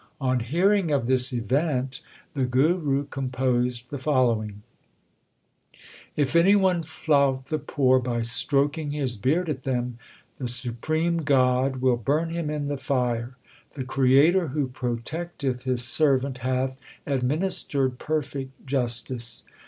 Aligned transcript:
On 0.19 0.39
hearing 0.39 0.89
of 0.89 1.05
this 1.05 1.31
event 1.31 2.01
the 2.33 2.47
Guru 2.47 3.05
composed 3.05 3.91
the 3.91 3.99
following: 3.99 4.63
If 6.15 6.35
any 6.35 6.55
one 6.55 6.81
flout 6.81 7.45
the 7.45 7.59
poor 7.59 7.99
by 7.99 8.23
stroking 8.23 8.93
his 8.93 9.15
beard 9.15 9.47
at 9.47 9.61
them, 9.61 9.99
The 10.37 10.47
supreme 10.47 11.17
God 11.19 11.83
will 11.83 11.97
burn 11.97 12.31
him 12.31 12.49
in 12.49 12.65
the 12.65 12.77
fire. 12.77 13.37
The 13.73 13.83
Creator 13.83 14.47
who 14.47 14.69
protecteth 14.69 15.65
His 15.65 15.83
servant 15.83 16.39
Hath 16.39 16.79
administered 17.05 17.99
perfect 17.99 18.65
justice. 18.65 19.43